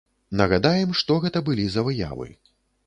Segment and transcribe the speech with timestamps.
[0.39, 2.29] Нагадаем, што гэта былі за выявы.